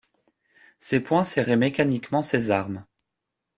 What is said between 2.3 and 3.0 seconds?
armes.